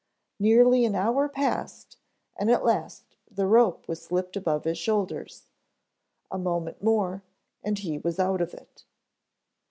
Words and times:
Nearly 0.39 0.83
an 0.83 0.95
hour 0.95 1.29
passed 1.29 1.97
and 2.35 2.49
at 2.49 2.65
last 2.65 3.03
the 3.29 3.45
rope 3.45 3.87
was 3.87 4.01
slipped 4.01 4.35
above 4.35 4.63
his 4.63 4.79
shoulders; 4.79 5.45
a 6.31 6.39
moment 6.39 6.81
more 6.81 7.21
and 7.63 7.77
he 7.77 7.99
was 7.99 8.17
out 8.17 8.41
of 8.41 8.51
it. 8.55 8.85